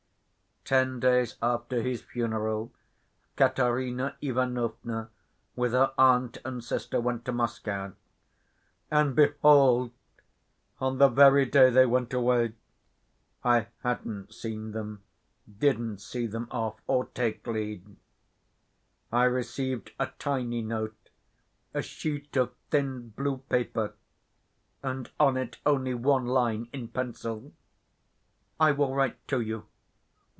[0.63, 2.71] Ten days after his funeral,
[3.35, 5.09] Katerina Ivanovna,
[5.53, 7.91] with her aunt and sister, went to Moscow.
[8.89, 9.91] And, behold,
[10.79, 12.53] on the very day they went away
[13.43, 15.03] (I hadn't seen them,
[15.59, 17.95] didn't see them off or take leave)
[19.11, 21.09] I received a tiny note,
[21.73, 23.95] a sheet of thin blue paper,
[24.81, 27.51] and on it only one line in pencil:
[28.57, 29.65] 'I will write to you.